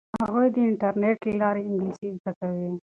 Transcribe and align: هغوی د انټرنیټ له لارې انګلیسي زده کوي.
هغوی 0.21 0.47
د 0.55 0.57
انټرنیټ 0.69 1.17
له 1.27 1.33
لارې 1.41 1.61
انګلیسي 1.69 2.07
زده 2.19 2.31
کوي. 2.39 2.69